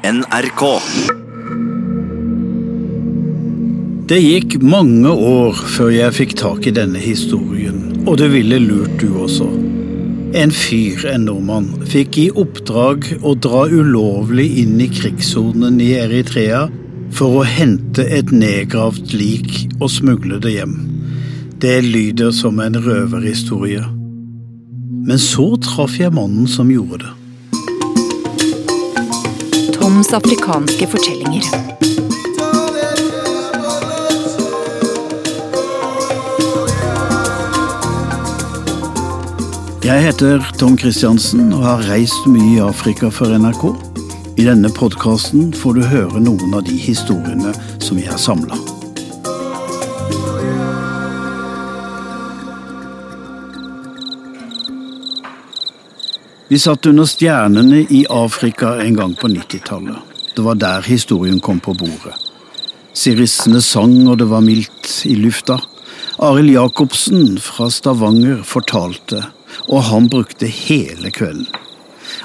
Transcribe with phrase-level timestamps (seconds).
[0.00, 0.62] NRK.
[4.08, 8.96] Det gikk mange år før jeg fikk tak i denne historien, og det ville lurt
[9.02, 9.50] du også.
[10.40, 16.64] En fyr, en nordmann, fikk i oppdrag å dra ulovlig inn i krigssonen i Eritrea
[17.12, 20.76] for å hente et nedgravd lik og smugle det hjem.
[21.60, 23.84] Det lyder som en røverhistorie.
[25.04, 27.16] Men så traff jeg mannen som gjorde det.
[29.90, 31.46] Toms afrikanske fortellinger.
[39.82, 43.72] Jeg heter Tom Kristiansen og har reist mye i Afrika for NRK.
[44.38, 47.50] I denne podkasten får du høre noen av de historiene
[47.82, 48.79] som jeg har samla.
[56.50, 59.98] Vi satt under stjernene i Afrika en gang på 90-tallet.
[60.34, 62.16] Det var der historien kom på bordet.
[62.90, 65.60] Sirissene sang, og det var mildt i lufta.
[66.18, 69.22] Arild Jacobsen fra Stavanger fortalte,
[69.70, 71.46] og han brukte hele kvelden.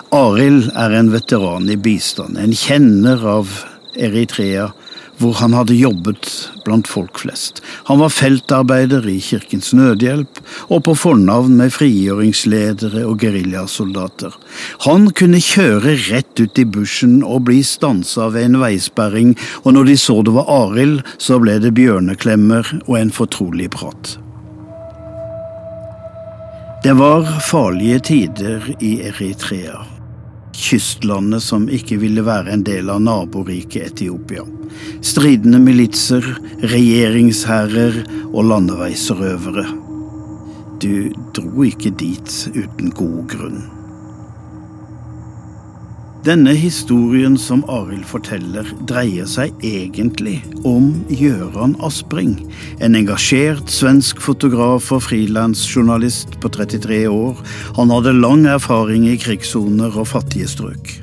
[0.09, 3.53] Arild er en veteran i bistand, en kjenner av
[3.93, 4.71] Eritrea,
[5.19, 6.29] hvor han hadde jobbet
[6.65, 7.61] blant folk flest.
[7.89, 14.35] Han var feltarbeider i Kirkens Nødhjelp og på fornavn med frigjøringsledere og geriljasoldater.
[14.87, 19.91] Han kunne kjøre rett ut i bushen og bli stansa ved en veisperring, og når
[19.91, 24.17] de så det var Arild, så ble det bjørneklemmer og en fortrolig prat.
[26.85, 29.94] Det var farlige tider i Eritrea
[30.55, 34.45] kystlandet som ikke ville være en del av naboriket Etiopia.
[35.05, 36.25] Stridende militser,
[36.63, 39.67] regjeringsherrer og landeveisrøvere.
[40.81, 43.63] Du dro ikke dit uten god grunn.
[46.25, 52.31] Denne historien som Arild forteller, dreier seg egentlig om Gjøran Aspring.
[52.81, 57.43] En engasjert svensk fotograf og frilansjournalist på 33 år.
[57.77, 60.95] Han hadde lang erfaring i krigssoner og fattige strøk.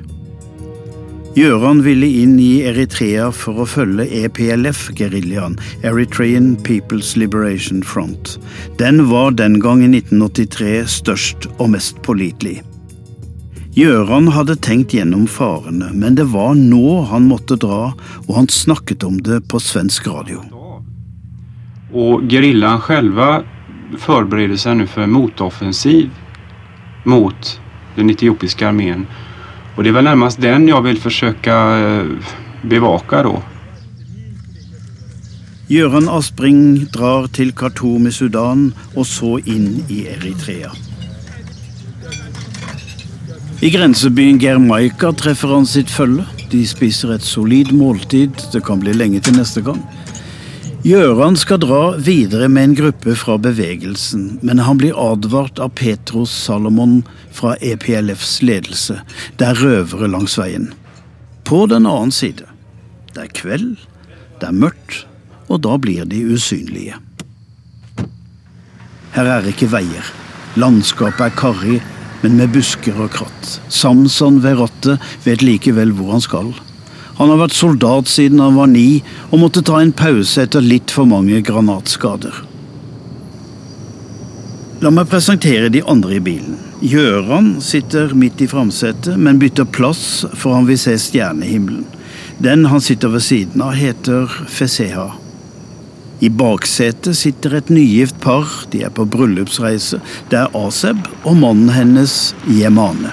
[1.39, 5.55] Gjøran ville inn i Eritrea for å følge EPLF-geriljaen,
[5.87, 8.35] Eritrean People's Liberation Front.
[8.83, 12.59] Den var den gang i 1983 størst og mest pålitelig.
[13.73, 17.87] Gjøran hadde tenkt gjennom farene, men det var nå han måtte dra,
[18.27, 20.43] og han snakket om det på svensk radio.
[21.89, 23.23] Og geriljaen selv
[24.03, 26.13] forbereder seg nå for en motoffensiv
[27.09, 27.55] mot
[27.97, 29.07] den etiopiske armeen.
[29.73, 32.31] Og det er vel nærmest den jeg vil forsøke eh,
[32.69, 33.35] bevaka då.
[35.73, 40.75] Gjøran Aspring drar til Khartoum i Sudan, og så inn i Eritrea.
[43.63, 46.25] I grensebyen Germaika treffer han sitt følge.
[46.51, 49.79] De spiser et solid måltid, det kan bli lenge til neste gang.
[50.83, 56.33] Gjøran skal dra videre med en gruppe fra bevegelsen, men han blir advart av Petros
[56.35, 58.97] Salomon fra EPLFs ledelse.
[59.39, 60.73] Det er røvere langs veien.
[61.47, 62.49] På den annen side.
[63.15, 63.77] Det er kveld,
[64.43, 65.05] det er mørkt,
[65.47, 66.99] og da blir de usynlige.
[69.15, 70.11] Her er ikke veier.
[70.59, 71.79] Landskapet er karrig,
[72.23, 73.57] men med busker og kratt.
[73.67, 76.53] Samson ved rattet vet likevel hvor han skal.
[77.19, 80.91] Han har vært soldat siden han var ni, og måtte ta en pause etter litt
[80.93, 82.41] for mange granatskader.
[84.83, 86.57] La meg presentere de andre i bilen.
[86.83, 91.85] Gjøran sitter midt i framsetet, men bytter plass for han vil se stjernehimmelen.
[92.43, 95.13] Den han sitter ved siden av, heter Feseha.
[96.23, 99.97] I baksetet sitter et nygift par, de er på bryllupsreise.
[100.31, 102.13] Det er Aseb og mannen hennes,
[102.47, 103.11] Yemane.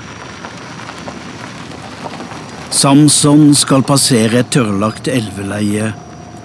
[2.71, 5.91] Samson skal passere et tørrlagt elveleie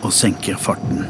[0.02, 1.06] og senker farten.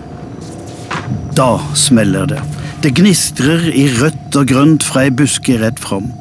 [1.40, 2.42] Da smeller det.
[2.84, 6.12] Det gnistrer i rødt og grønt fra ei buske rett fram.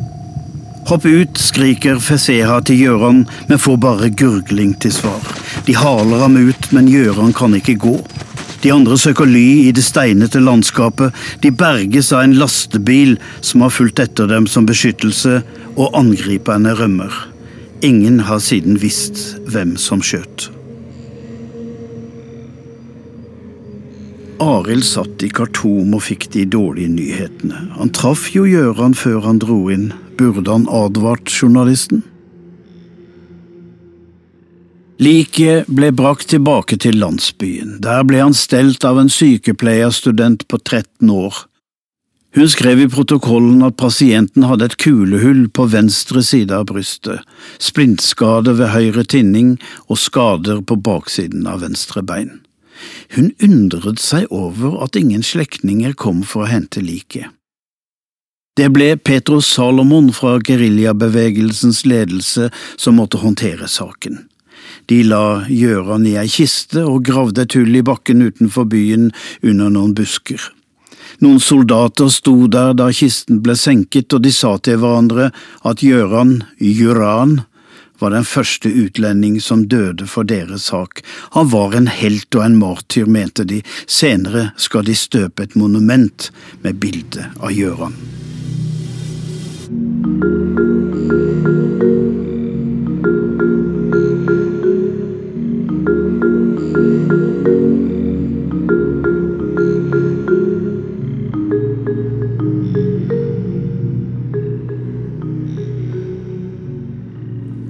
[0.86, 5.26] Hopp ut, skriker Feseha til Gjøran, men får bare gurgling til svar.
[5.66, 7.96] De haler ham ut, men Gjøran kan ikke gå.
[8.64, 11.12] De andre søker ly i det steinete landskapet.
[11.44, 15.42] De berges av en lastebil som har fulgt etter dem som beskyttelse,
[15.76, 17.12] og angriperne rømmer.
[17.84, 20.48] Ingen har siden visst hvem som skjøt.
[24.40, 27.66] Arild satt i Khartoum og fikk de dårlige nyhetene.
[27.76, 29.90] Han traff jo Gjøran før han dro inn.
[30.16, 32.00] Burde han advart journalisten?
[35.02, 37.80] Liket ble brakt tilbake til landsbyen.
[37.82, 41.34] Der ble han stelt av en sykepleierstudent på 13 år.
[42.34, 47.22] Hun skrev i protokollen at pasienten hadde et kulehull på venstre side av brystet,
[47.62, 49.56] splintskade ved høyre tinning
[49.88, 52.42] og skader på baksiden av venstre bein.
[53.14, 57.30] Hun undret seg over at ingen slektninger kom for å hente liket.
[58.54, 64.22] Det ble Petros Salomon fra geriljabevegelsens ledelse som måtte håndtere saken.
[64.90, 69.10] De la Gjøran i ei kiste og gravde et hull i bakken utenfor byen
[69.42, 70.40] under noen busker.
[71.22, 75.30] Noen soldater sto der da kisten ble senket, og de sa til hverandre
[75.64, 77.42] at Gjøran, Juran,
[78.02, 81.00] var den første utlending som døde for deres sak.
[81.38, 83.62] Han var en helt og en martyr, mente de.
[83.86, 86.30] Senere skal de støpe et monument
[86.66, 87.94] med bilde av Gjøran.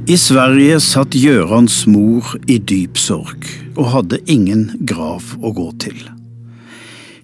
[0.05, 5.97] I Sverige satt Gjørans mor i dyp sorg og hadde ingen grav å gå til.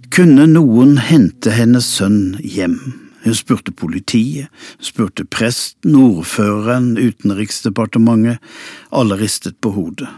[0.09, 2.79] Kunne noen hente hennes sønn hjem?
[3.27, 4.49] Hun spurte politiet,
[4.81, 8.41] spurte presten, ordføreren, Utenriksdepartementet.
[8.97, 10.09] Alle ristet på hodet.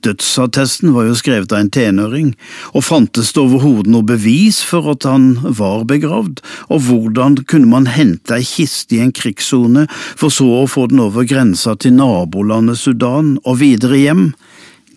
[0.00, 2.30] Dødsattesten var jo skrevet av en tenåring,
[2.72, 6.40] og fantes det overhodet noe bevis for at han var begravd,
[6.72, 11.02] og hvordan kunne man hente ei kiste i en krigssone for så å få den
[11.04, 14.24] over grensa til nabolandet Sudan og videre hjem?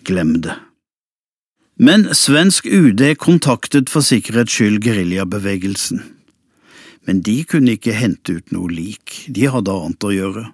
[0.08, 0.56] Glem det.
[1.76, 6.00] Men svensk UD kontaktet for sikkerhets skyld geriljabevegelsen.
[7.04, 10.46] Men de kunne ikke hente ut noe lik, de hadde annet å gjøre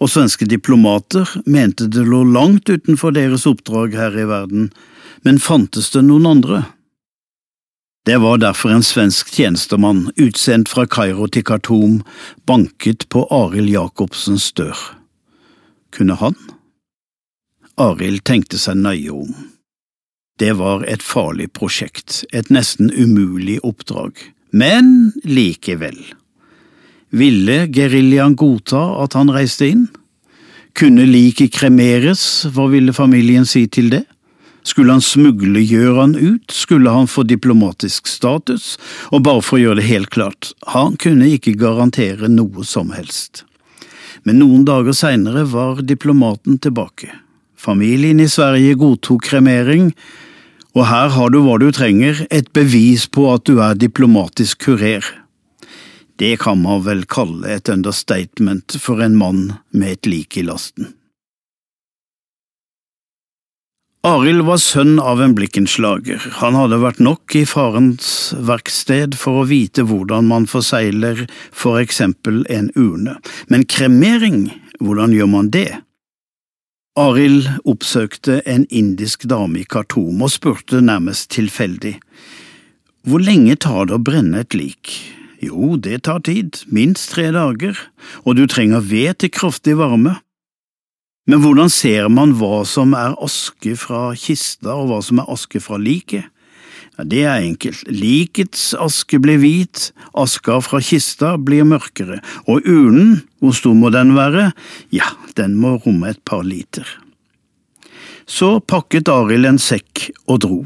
[0.00, 4.70] og svenske diplomater mente det lå langt utenfor deres oppdrag her i verden,
[5.24, 6.64] men fantes det noen andre?
[8.06, 12.02] Det var derfor en svensk tjenestemann, utsendt fra Kairo til Khartoum,
[12.46, 14.78] banket på Arild Jacobsens dør.
[15.90, 16.36] Kunne han?
[17.82, 19.34] Arild tenkte seg nøye om.
[20.38, 24.20] Det var et farlig prosjekt, et nesten umulig oppdrag,
[24.52, 25.98] men likevel.
[27.16, 29.86] Ville geriljaen godta at han reiste inn?
[30.76, 34.02] Kunne liket kremeres, hva ville familien si til det?
[34.66, 38.74] Skulle han smugle Gjøran ut, skulle han få diplomatisk status,
[39.14, 43.44] og bare for å gjøre det helt klart, han kunne ikke garantere noe som helst.
[44.26, 47.12] Men noen dager seinere var diplomaten tilbake.
[47.56, 49.92] Familien i Sverige godtok kremering,
[50.76, 55.06] og her har du hva du trenger, et bevis på at du er diplomatisk kurer.
[56.16, 60.94] Det kan man vel kalle et understatement for en mann med et lik i lasten.
[64.06, 69.48] Arild var sønn av en blikkenslager, han hadde vært nok i farens verksted for å
[69.50, 73.16] vite hvordan man forsegler for eksempel en urne,
[73.50, 74.46] men kremering,
[74.78, 75.80] hvordan gjør man det?
[76.96, 81.96] Arild oppsøkte en indisk dame i Khartoum og spurte nærmest tilfeldig,
[83.10, 84.94] hvor lenge tar det å brenne et lik?
[85.46, 87.78] Jo, det tar tid, minst tre dager,
[88.24, 90.16] og du trenger ved til kraftig varme.
[91.26, 95.62] Men hvordan ser man hva som er aske fra kista og hva som er aske
[95.62, 96.26] fra liket?
[96.96, 103.18] Ja, det er enkelt, likets aske blir hvit, aska fra kista blir mørkere, og urnen,
[103.42, 104.48] hvor stor må den være?
[104.94, 106.86] Ja, den må romme et par liter.
[108.26, 110.64] Så pakket Arild en sekk og dro.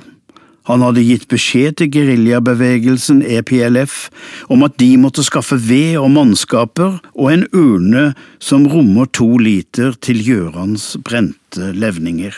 [0.69, 4.11] Han hadde gitt beskjed til geriljabevegelsen EPLF
[4.53, 8.11] om at de måtte skaffe ved og mannskaper og en urne
[8.43, 12.37] som rommer to liter til Gjørans brente levninger.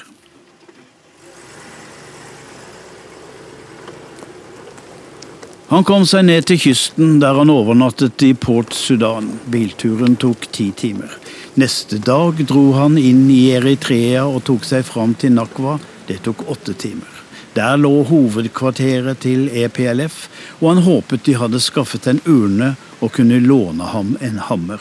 [5.72, 9.30] Han kom seg ned til kysten, der han overnattet i Port Sudan.
[9.48, 11.14] Bilturen tok ti timer.
[11.56, 15.78] Neste dag dro han inn i Eritrea og tok seg fram til Nakwa.
[16.10, 17.08] Det tok åtte timer.
[17.52, 20.28] Der lå hovedkvarteret til EPLF,
[20.60, 24.80] og han håpet de hadde skaffet en urne og kunne låne ham en hammer.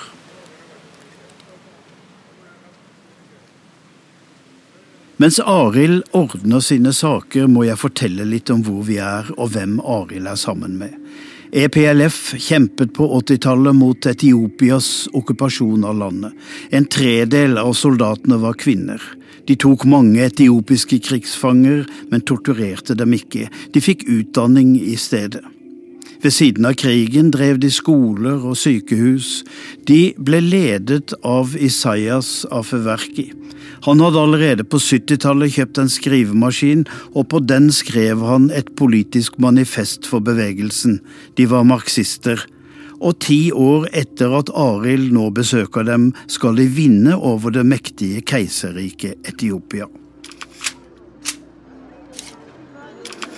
[5.21, 9.75] Mens Arild ordner sine saker, må jeg fortelle litt om hvor vi er og hvem
[9.83, 10.95] Arild er sammen med.
[11.51, 16.35] EPLF kjempet på 80-tallet mot Etiopias okkupasjon av landet.
[16.71, 19.01] En tredel av soldatene var kvinner.
[19.47, 23.49] De tok mange etiopiske krigsfanger, men torturerte dem ikke.
[23.75, 25.43] De fikk utdanning i stedet.
[26.21, 29.41] Ved siden av krigen drev de skoler og sykehus.
[29.89, 33.31] De ble ledet av Isaias Afeverki.
[33.87, 36.83] Han hadde allerede på 70-tallet kjøpt en skrivemaskin,
[37.17, 40.99] og på den skrev han et politisk manifest for bevegelsen.
[41.37, 42.45] De var marxister.
[43.01, 48.21] og ti år etter at Arild nå besøker dem, skal de vinne over det mektige
[48.21, 49.89] keiserriket Etiopia.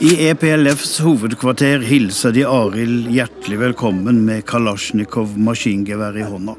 [0.04, 6.58] I EPLFs hovedkvarter hilser de Arild hjertelig velkommen med Kalasjnikov maskingevær i hånda.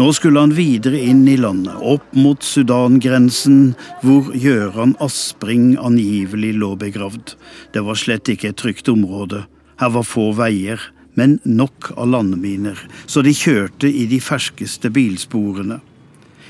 [0.00, 6.72] Nå skulle han videre inn i landet, opp mot Sudan-grensen, hvor Gjøran Aspring angivelig lå
[6.80, 7.36] begravd.
[7.70, 9.44] Det var slett ikke et trygt område.
[9.78, 10.82] Her var få veier,
[11.14, 15.78] men nok av landminer, så de kjørte i de ferskeste bilsporene.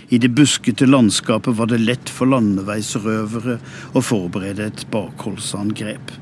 [0.08, 3.58] I det buskete landskapet var det lett for landeveisrøvere
[3.92, 6.12] å forberede et bakholdsangrep.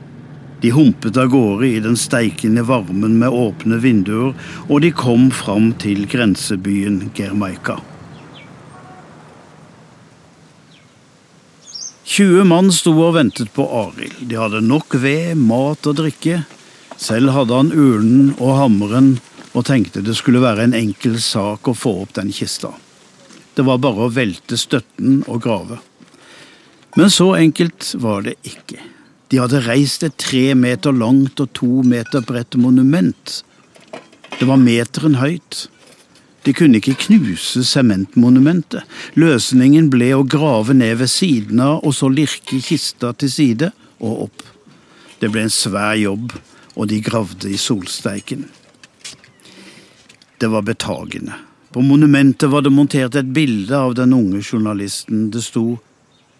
[0.60, 4.32] De humpet av gårde i den steikende varmen med åpne vinduer,
[4.66, 7.76] og de kom fram til grensebyen Germaika.
[12.16, 14.18] 20 mann sto og ventet på Arild.
[14.30, 16.40] De hadde nok ved, mat og drikke.
[16.96, 19.10] Selv hadde han urnen og hammeren
[19.52, 22.72] og tenkte det skulle være en enkel sak å få opp den kista.
[23.56, 25.78] Det var bare å velte støtten og grave.
[26.96, 28.80] Men så enkelt var det ikke.
[29.32, 33.40] De hadde reist et tre meter langt og to meter bredt monument.
[34.36, 35.66] Det var meteren høyt.
[36.46, 38.84] De kunne ikke knuse sementmonumentet.
[39.18, 44.28] Løsningen ble å grave ned ved siden av og så lirke kista til side og
[44.28, 44.44] opp.
[45.18, 46.36] Det ble en svær jobb,
[46.76, 48.44] og de gravde i solsteiken.
[50.38, 51.34] Det var betagende.
[51.70, 55.30] På monumentet var det montert et bilde av den unge journalisten.
[55.30, 55.78] Det sto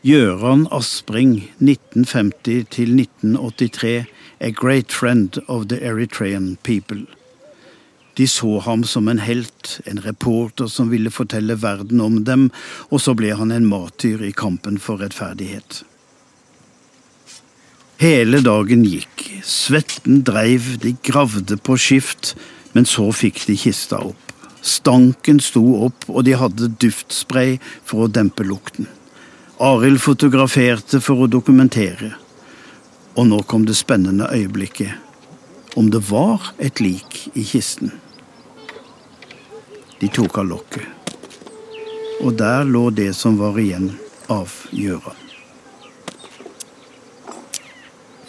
[0.07, 4.05] Gjøran Aspring, 1950 til 1983,
[4.41, 7.07] a great friend of the Eritrean people.
[8.17, 12.49] De så ham som en helt, en reporter som ville fortelle verden om dem,
[12.89, 15.83] og så ble han en martyr i kampen for rettferdighet.
[18.01, 22.35] Hele dagen gikk, svetten dreiv, de gravde på skift,
[22.77, 24.26] men så fikk de kista opp.
[24.67, 27.57] Stanken sto opp, og de hadde duftspray
[27.87, 28.89] for å dempe lukten.
[29.63, 32.17] Arild fotograferte for å dokumentere.
[33.17, 34.99] Og nå kom det spennende øyeblikket.
[35.77, 37.93] Om det var et lik i kisten.
[40.01, 41.15] De tok av lokket.
[42.25, 43.93] Og der lå det som var igjen
[44.33, 45.15] av gjøra.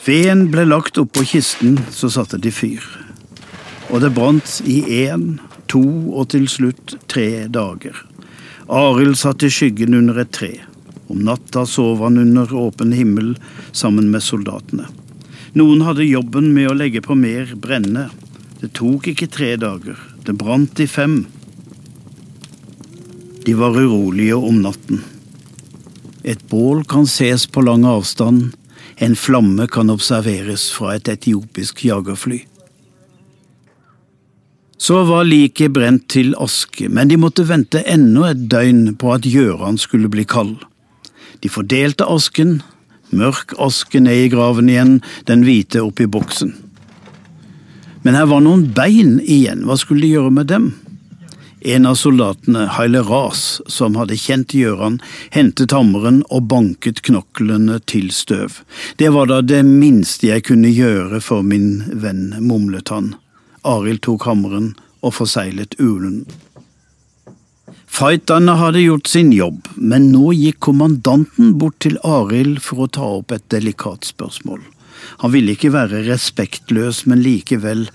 [0.07, 2.83] Veden ble lagt oppå kisten, så satte de fyr.
[3.91, 5.39] Og det brant i én,
[5.71, 5.83] to
[6.13, 7.95] og til slutt tre dager.
[8.67, 10.51] Arild satt i skyggen under et tre.
[11.07, 13.35] Om natta sov han under åpen himmel
[13.71, 14.87] sammen med soldatene.
[15.57, 18.09] Noen hadde jobben med å legge på mer brenne.
[18.59, 19.95] Det tok ikke tre dager.
[20.25, 21.21] Det brant i fem.
[23.47, 25.05] De var urolige om natten.
[26.27, 28.51] Et bål kan ses på lang avstand,
[28.99, 32.41] en flamme kan observeres fra et etiopisk jagerfly.
[34.77, 39.25] Så var liket brent til aske, men de måtte vente enda et døgn på at
[39.25, 40.59] Gjøran skulle bli kald.
[41.41, 42.59] De fordelte asken,
[43.09, 46.53] mørk aske ned i graven igjen, den hvite oppi boksen.
[48.05, 50.69] Men her var noen bein igjen, hva skulle de gjøre med dem?
[51.67, 55.01] En av soldatene, Haile Ras, som hadde kjent Gjøran,
[55.33, 58.61] hentet hammeren og banket knoklene til støv.
[59.01, 63.15] Det var da det minste jeg kunne gjøre for min venn, mumlet han.
[63.67, 64.73] Arild tok hammeren
[65.05, 66.23] og forseglet ulen.
[67.97, 73.07] Fighterne hadde gjort sin jobb, men nå gikk kommandanten bort til Arild for å ta
[73.19, 74.61] opp et delikat spørsmål.
[75.23, 77.87] Han ville ikke være respektløs, men likevel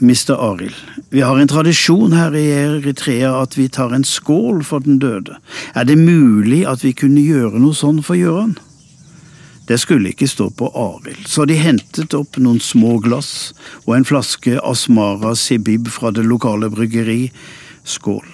[0.00, 0.32] Mr.
[0.40, 0.76] Arild,
[1.12, 5.36] vi har en tradisjon her i Eritrea at vi tar en skål for den døde.
[5.76, 8.56] Er det mulig at vi kunne gjøre noe sånn for Gjøran?
[9.70, 13.52] Det skulle ikke stå på Arild, så de hentet opp noen små glass
[13.84, 17.30] og en flaske Asmara Sibib fra det lokale bryggeri.
[17.86, 18.26] Skål.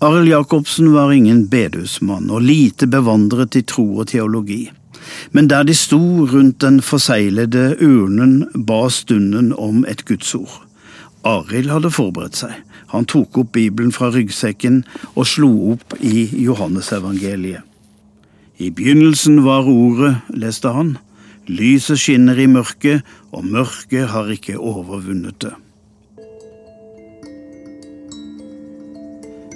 [0.00, 4.64] Arild Jacobsen var ingen bedehusmann og lite bevandret i tro og teologi
[5.30, 6.00] men der de sto
[6.32, 10.64] rundt den forseglede urnen, ba stunden om et gudsord.
[11.26, 12.54] Arild hadde forberedt seg.
[12.94, 14.82] Han tok opp Bibelen fra ryggsekken
[15.14, 17.67] og slo opp i Johannesevangeliet.
[18.58, 20.96] I begynnelsen var Ordet, leste han.
[21.46, 25.52] Lyset skinner i mørket, og mørket har ikke overvunnet det.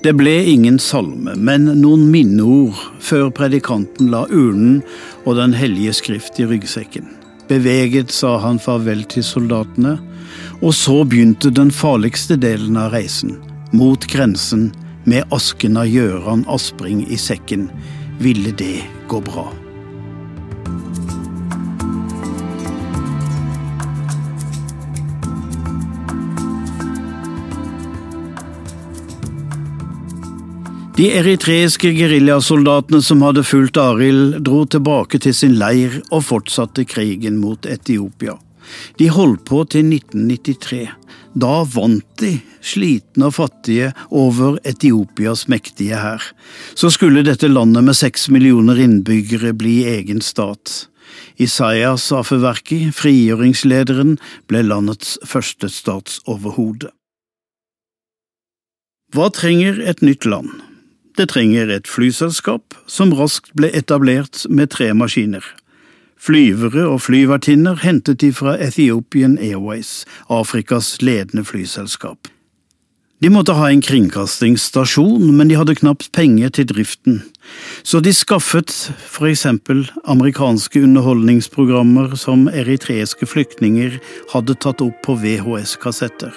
[0.03, 4.81] Det ble ingen salme, men noen minneord før predikanten la urnen
[5.25, 7.07] og Den hellige skrift i ryggsekken.
[7.51, 9.97] Beveget sa han farvel til soldatene,
[10.63, 13.35] og så begynte den farligste delen av reisen,
[13.75, 14.71] mot grensen,
[15.11, 17.67] med asken av Gjøran Aspring i sekken
[18.23, 19.53] ville det gå bra.
[30.97, 37.41] De eritreiske geriljasoldatene som hadde fulgt Arild, dro tilbake til sin leir og fortsatte krigen
[37.43, 38.37] mot Etiopia.
[39.01, 40.85] De holdt på til 1993.
[41.33, 46.25] Da vant de, slitne og fattige, over Etiopias mektige hær.
[46.77, 50.87] Så skulle dette landet med seks millioner innbyggere bli egen stat.
[51.41, 56.93] Isaias Afeverki, frigjøringslederen, ble landets første statsoverhode.
[59.13, 60.53] Hva trenger et nytt land?
[61.17, 65.45] Det trenger et flyselskap, som raskt ble etablert med tre maskiner.
[66.23, 72.29] Flyvere og flyvertinner hentet de fra Ethiopian Airways, Afrikas ledende flyselskap.
[73.23, 77.21] De måtte ha en kringkastingsstasjon, men de hadde knapt penger til driften,
[77.87, 84.01] så de skaffet for eksempel amerikanske underholdningsprogrammer som eritreiske flyktninger
[84.35, 86.35] hadde tatt opp på VHS-kassetter.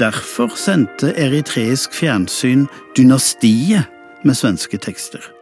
[0.00, 2.64] Derfor sendte eritreisk fjernsyn
[2.96, 3.88] Dynastiet
[4.24, 5.33] med svenske tekster.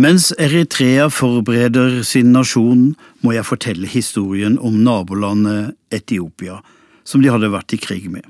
[0.00, 6.62] Mens Eritrea forbereder sin nasjon, må jeg fortelle historien om nabolandet Etiopia,
[7.04, 8.24] som de hadde vært i krig med.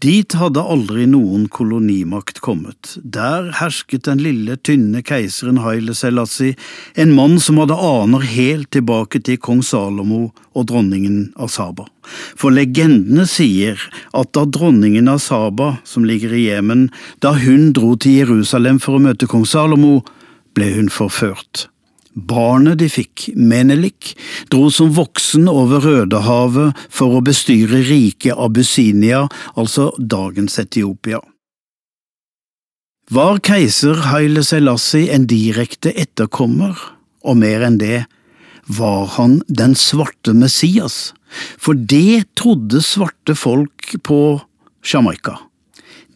[0.00, 2.94] Dit hadde aldri noen kolonimakt kommet.
[3.04, 6.56] Der hersket den lille, tynne keiseren Haile Selassie,
[6.96, 11.90] en mann som hadde aner helt tilbake til kong Salomo og dronningen av Saba.
[12.38, 13.82] For legendene sier
[14.16, 16.88] at da dronningen av Saba, som ligger i Jemen,
[17.20, 19.98] da hun dro til Jerusalem for å møte kong Salomo,
[20.58, 21.68] ble hun forført.
[22.18, 24.14] Barnet de fikk, Menelik,
[24.50, 31.20] dro som voksen over Rødehavet for å bestyre riket Abyssinia, altså dagens Etiopia.
[33.14, 36.74] Var keiser Haile Selassie en direkte etterkommer,
[37.24, 38.02] og mer enn det,
[38.68, 41.14] var han den svarte Messias,
[41.56, 44.20] for det trodde svarte folk på
[44.84, 45.38] Jamaica.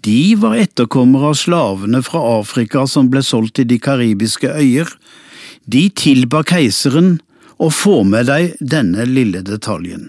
[0.02, 4.88] De var etterkommere av slavene fra Afrika som ble solgt til de karibiske øyer,
[5.71, 7.21] de tilba keiseren
[7.62, 10.08] å få med deg denne lille detaljen.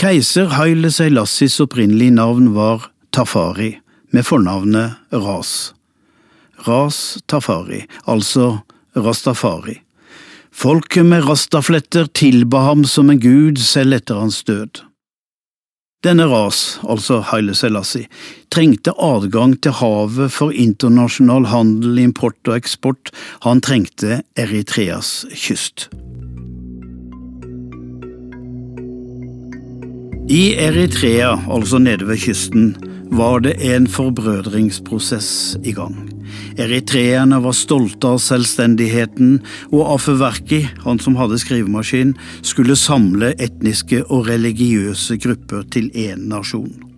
[0.00, 3.76] Keiser Haile Seilassis opprinnelige navn var Tafari,
[4.10, 5.74] med fornavnet Ras.
[6.66, 8.64] Ras Tafari, altså
[8.98, 9.78] Rastafari.
[10.50, 14.82] Folket med rastafletter tilba ham som en gud selv etter hans død.
[16.00, 18.06] Denne ras, altså Haile Selassie,
[18.48, 23.10] trengte adgang til havet for internasjonal handel, import og eksport,
[23.44, 25.90] han trengte Eritreas kyst.
[30.30, 32.76] I Eritrea, altså nede ved kysten,
[33.12, 35.98] var det en forbrødringsprosess i gang.
[36.60, 39.38] Eritreerne var stolte av selvstendigheten,
[39.72, 46.90] og Afeverki, han som hadde skrivemaskin, skulle samle etniske og religiøse grupper til én nasjon.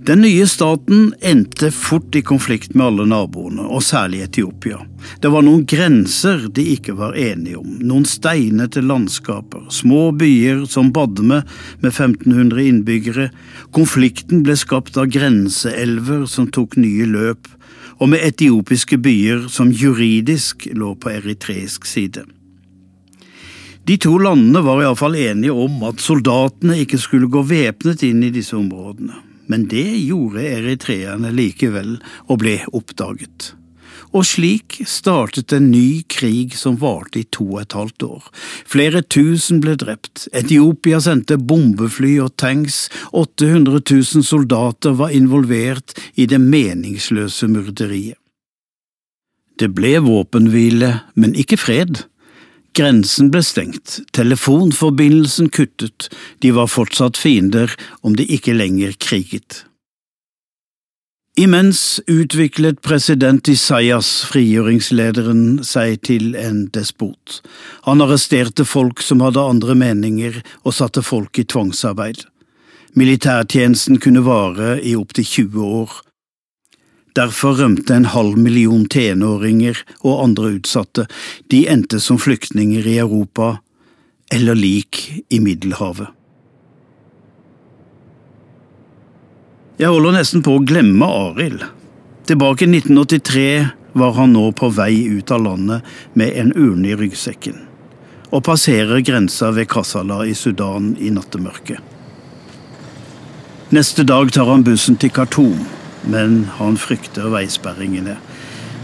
[0.00, 4.78] Den nye staten endte fort i konflikt med alle naboene, og særlig Etiopia.
[5.20, 10.88] Det var noen grenser de ikke var enige om, noen steinete landskaper, små byer som
[10.96, 11.42] Badme
[11.82, 13.28] med 1500 innbyggere.
[13.76, 17.52] Konflikten ble skapt av grenseelver som tok nye løp,
[18.00, 22.24] og med etiopiske byer som juridisk lå på eritreisk side.
[23.84, 28.32] De to landene var iallfall enige om at soldatene ikke skulle gå væpnet inn i
[28.32, 29.16] disse områdene,
[29.50, 31.96] men det gjorde eritreerne likevel
[32.28, 33.54] og ble oppdaget
[34.10, 38.28] og slik startet en ny krig som varte i to og et halvt år.
[38.68, 46.26] Flere tusen ble drept, Etiopia sendte bombefly og tanks, 800 000 soldater var involvert i
[46.30, 48.18] det meningsløse myrderiet.
[49.60, 52.06] Det ble våpenhvile, men ikke fred.
[52.72, 56.08] Grensen ble stengt, telefonforbindelsen kuttet,
[56.40, 59.64] de var fortsatt fiender om de ikke lenger kriget.
[61.40, 67.38] Imens utviklet president Isaias, frigjøringslederen, seg til en despot.
[67.86, 70.36] Han arresterte folk som hadde andre meninger,
[70.68, 72.26] og satte folk i tvangsarbeid.
[72.92, 75.96] Militærtjenesten kunne vare i opptil 20 år.
[77.16, 81.08] Derfor rømte en halv million tenåringer og andre utsatte,
[81.48, 83.54] de endte som flyktninger i Europa
[84.28, 86.19] eller lik i Middelhavet.
[89.80, 91.62] Jeg holder nesten på å glemme Arild.
[92.28, 93.44] Tilbake i 1983
[93.96, 97.56] var han nå på vei ut av landet med en urne i ryggsekken,
[98.28, 101.80] og passerer grensa ved Kassala i Sudan i nattemørket.
[103.72, 105.64] Neste dag tar han bussen til Khartoum,
[106.12, 108.20] men han frykter veisperringene.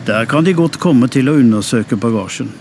[0.08, 2.54] Der kan de godt komme til å undersøke bagasjen.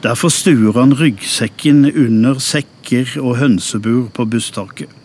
[0.00, 5.03] Derfor stuer han ryggsekken under sekker og hønsebur på busstaket.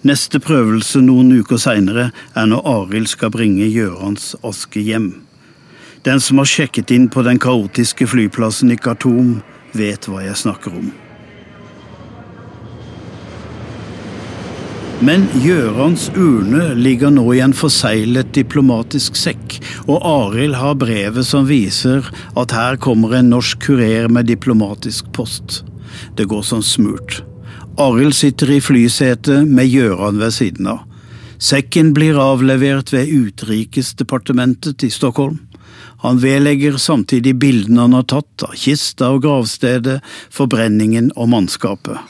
[0.00, 5.10] Neste prøvelse noen uker seinere er når Arild skal bringe Gjørans aske hjem.
[6.08, 9.42] Den som har sjekket inn på den kaotiske flyplassen i Khartoum,
[9.76, 10.88] vet hva jeg snakker om.
[15.04, 21.48] Men Gjørans urne ligger nå i en forseglet diplomatisk sekk, og Arild har brevet som
[21.48, 22.08] viser
[22.40, 25.62] at her kommer en norsk kurer med diplomatisk post.
[26.16, 27.20] Det går som smurt.
[27.78, 30.86] Arild sitter i flysetet med Gjøran ved siden av.
[31.40, 35.38] Sekken blir avlevert ved Utrikesdepartementet i Stockholm.
[36.02, 40.00] Han vedlegger samtidig bildene han har tatt av kista og gravstedet,
[40.32, 42.00] forbrenningen og mannskapet.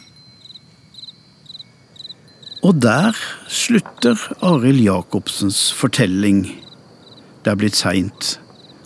[2.66, 3.16] Og der
[3.48, 6.42] slutter Arild Jacobsens fortelling.
[7.44, 8.38] Det er blitt seint.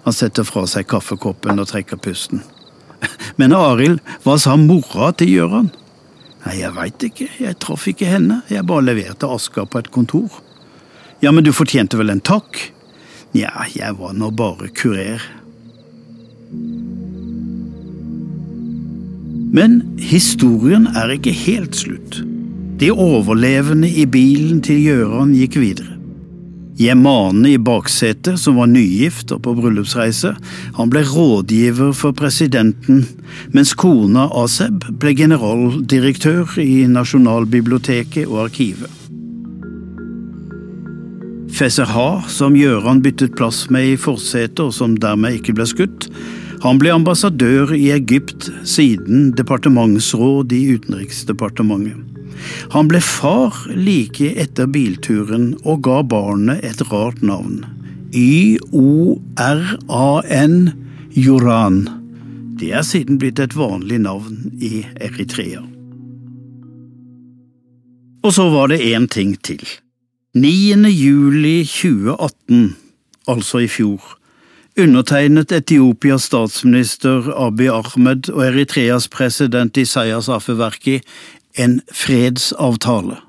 [0.05, 2.45] Han setter fra seg kaffekoppen og trekker pusten.
[3.41, 5.73] Men Arild, hva sa mora til Gjøran?
[6.45, 10.43] Nei, jeg veit ikke, jeg traff ikke henne, jeg bare leverte aska på et kontor.
[11.25, 12.59] Ja, men du fortjente vel en takk?
[13.35, 15.25] Nja, jeg var nå bare kurer.
[19.55, 22.21] Men historien er ikke helt slutt.
[22.83, 25.94] De overlevende i bilen til Gjøran gikk videre.
[26.77, 30.33] Jemane i baksetet, som var nygift og på bryllupsreise,
[30.75, 33.05] han ble rådgiver for presidenten,
[33.55, 38.91] mens kona Aseb ble generaldirektør i Nasjonalbiblioteket og Arkivet.
[41.55, 46.09] Fesser Ha, som Gjøran byttet plass med i forsetet, og som dermed ikke ble skutt,
[46.65, 52.13] han ble ambassadør i Egypt siden departementsråd i Utenriksdepartementet.
[52.75, 57.64] Han ble far like etter bilturen og ga barnet et rart navn.
[58.14, 58.75] Y-O-R-A-N
[61.14, 61.88] Joran.
[62.59, 65.62] Det er siden blitt et vanlig navn i Eritrea.
[68.25, 69.61] Og så var det én ting til.
[70.35, 70.88] 9.
[70.90, 72.77] juli 2018,
[73.29, 74.01] altså i fjor,
[74.75, 80.97] undertegnet Etiopias statsminister Abiy Ahmed og Eritreas president Isayas Afewerki
[81.55, 83.21] en fredsavtale.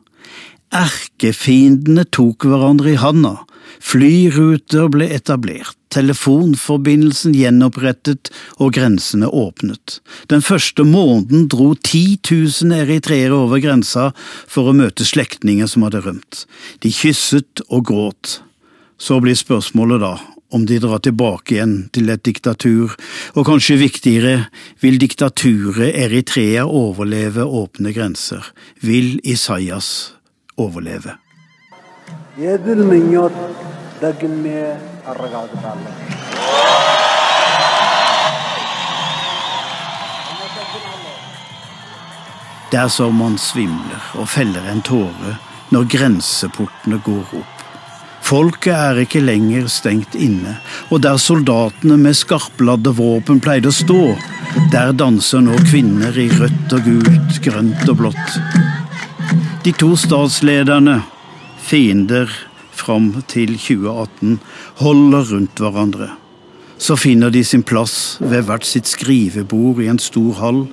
[0.76, 3.38] Erkefiendene tok hverandre i handa,
[3.80, 10.00] flyruter ble etablert, telefonforbindelsen gjenopprettet og grensene åpnet.
[10.32, 16.04] Den første måneden dro 10 000 eritreere over grensa for å møte slektninger som hadde
[16.04, 16.44] rømt.
[16.84, 18.40] De kysset og gråt.
[19.00, 20.16] Så blir spørsmålet da
[20.56, 22.94] om de drar tilbake igjen til et diktatur,
[23.36, 24.36] og kanskje viktigere,
[24.80, 28.46] vil diktaturet Eritrea overleve åpne grenser?
[28.80, 29.90] Vil Isaias
[30.56, 31.18] overleve?
[42.72, 45.36] Det er som man svimler og feller en tåre
[45.76, 47.55] når grenseportene går opp.
[48.26, 50.56] Folket er ikke lenger stengt inne,
[50.90, 54.00] og der soldatene med skarpladde våpen pleide å stå,
[54.74, 58.38] der danser nå kvinner i rødt og gult, grønt og blått.
[59.62, 61.04] De to statslederne,
[61.62, 62.32] fiender
[62.74, 64.40] fram til 2018,
[64.82, 66.08] holder rundt hverandre.
[66.82, 70.64] Så finner de sin plass ved hvert sitt skrivebord i en stor hall.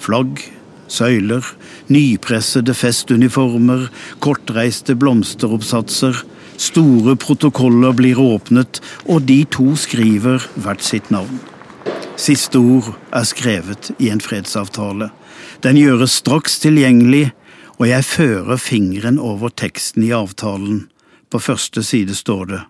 [0.00, 0.44] Flagg,
[0.92, 1.48] søyler,
[1.88, 3.88] nypressede festuniformer,
[4.20, 6.20] kortreiste blomsteroppsatser
[6.60, 11.38] Store protokoller blir åpnet, og de to skriver hvert sitt navn.
[12.20, 15.08] Siste ord er skrevet i en fredsavtale.
[15.64, 17.30] Den gjøres straks tilgjengelig,
[17.80, 20.82] og jeg fører fingeren over teksten i avtalen.
[21.32, 22.60] På første side står det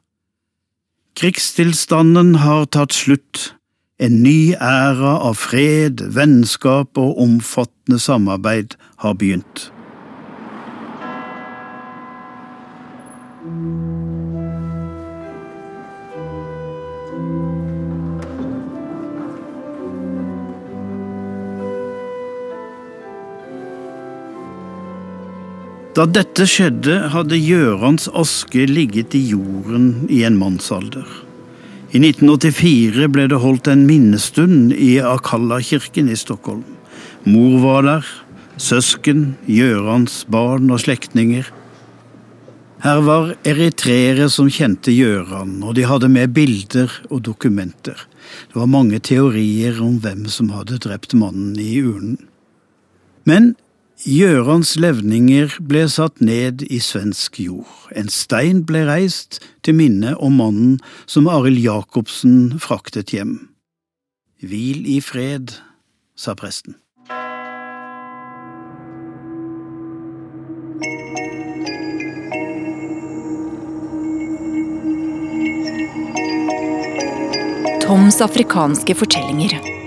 [1.19, 3.51] Krigstilstanden har tatt slutt.
[3.99, 9.67] En ny æra av fred, vennskap og omfattende samarbeid har begynt.
[25.91, 31.07] Da dette skjedde, hadde Gjørans aske ligget i jorden i en mannsalder.
[31.91, 36.63] I 1984 ble det holdt en minnestund i Akalla-kirken i Stockholm.
[37.27, 38.11] Mor var der,
[38.55, 41.49] søsken, Gjørans barn og slektninger.
[42.85, 47.99] Her var eritreere som kjente Gjøran, og de hadde med bilder og dokumenter.
[48.47, 52.15] Det var mange teorier om hvem som hadde drept mannen i urnen.
[53.27, 53.57] Men
[54.01, 57.69] Gjørans levninger ble satt ned i svensk jord.
[57.93, 63.51] En stein ble reist til minne om mannen som Arild Jacobsen fraktet hjem.
[64.41, 65.53] Hvil i fred,
[66.17, 66.79] sa presten.
[77.85, 79.80] Toms afrikanske fortellinger.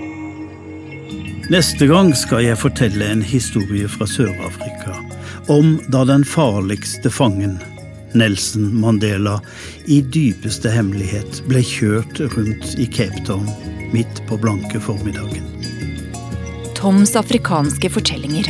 [1.52, 4.94] Neste gang skal jeg fortelle en historie fra Sør-Afrika.
[5.52, 7.58] Om da den farligste fangen,
[8.16, 9.34] Nelson Mandela,
[9.84, 13.44] i dypeste hemmelighet ble kjørt rundt i Cape Town
[13.92, 15.44] midt på blanke formiddagen.
[16.78, 18.48] Toms afrikanske fortellinger.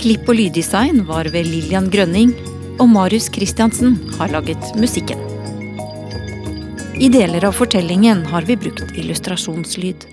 [0.00, 2.32] Klipp og lyddesign var ved Lillian Grønning,
[2.80, 5.20] og Marius Christiansen har laget musikken.
[6.96, 10.08] I deler av fortellingen har vi brukt illustrasjonslyd.